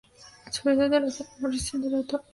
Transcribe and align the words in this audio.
En 0.47 0.51
"Survivor 0.51 0.89
Series" 1.11 1.19
Morrison 1.41 1.77
derrotó 1.83 2.15
a 2.15 2.19
Sheamus. 2.21 2.29